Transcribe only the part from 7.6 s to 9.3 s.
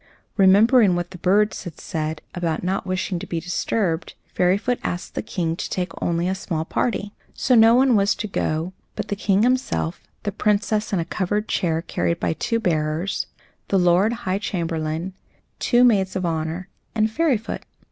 one was to go but the